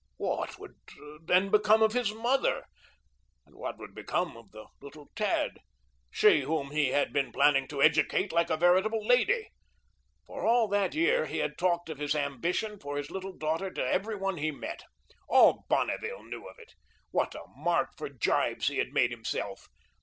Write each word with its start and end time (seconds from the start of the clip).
What 0.17 0.57
would 0.57 0.73
then 1.25 1.51
become 1.51 1.83
of 1.83 1.93
his 1.93 2.11
mother 2.11 2.65
and 3.45 3.53
what 3.55 3.77
would 3.77 3.93
become 3.93 4.35
of 4.35 4.49
the 4.51 4.65
little 4.81 5.11
tad? 5.15 5.59
She, 6.09 6.41
whom 6.41 6.71
he 6.71 6.87
had 6.89 7.13
been 7.13 7.31
planning 7.31 7.67
to 7.67 7.83
educate 7.83 8.31
like 8.31 8.49
a 8.49 8.57
veritable 8.57 9.05
lady. 9.05 9.49
For 10.25 10.43
all 10.43 10.67
that 10.69 10.95
year 10.95 11.27
he 11.27 11.37
had 11.37 11.55
talked 11.55 11.87
of 11.87 11.99
his 11.99 12.15
ambition 12.15 12.79
for 12.79 12.97
his 12.97 13.11
little 13.11 13.37
daughter 13.37 13.69
to 13.73 13.85
every 13.87 14.15
one 14.15 14.37
he 14.39 14.49
met. 14.49 14.81
All 15.29 15.65
Bonneville 15.69 16.23
knew 16.23 16.47
of 16.47 16.57
it. 16.57 16.73
What 17.11 17.35
a 17.35 17.45
mark 17.55 17.91
for 17.95 18.09
gibes 18.09 18.69
he 18.69 18.79
had 18.79 18.91
made 18.93 19.11
of 19.13 19.19
himself. 19.19 19.67